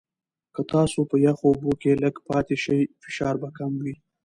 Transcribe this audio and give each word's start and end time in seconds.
که 0.53 0.61
تاسو 0.73 0.99
په 1.09 1.15
یخو 1.25 1.45
اوبو 1.49 1.71
کې 1.81 2.01
لږ 2.03 2.15
پاتې 2.27 2.55
شئ، 2.63 2.81
فشار 3.03 3.35
به 3.41 3.49
کم 3.57 3.73
وي. 3.83 3.95